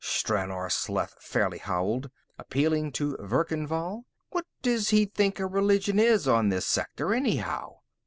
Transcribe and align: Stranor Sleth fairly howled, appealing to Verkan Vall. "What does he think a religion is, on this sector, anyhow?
Stranor 0.03 0.71
Sleth 0.71 1.17
fairly 1.21 1.59
howled, 1.59 2.09
appealing 2.39 2.91
to 2.93 3.15
Verkan 3.19 3.67
Vall. 3.67 4.03
"What 4.31 4.47
does 4.63 4.89
he 4.89 5.05
think 5.05 5.39
a 5.39 5.45
religion 5.45 5.99
is, 5.99 6.27
on 6.27 6.49
this 6.49 6.65
sector, 6.65 7.13
anyhow? 7.13 7.75